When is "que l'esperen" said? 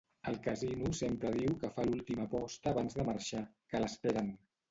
3.75-4.33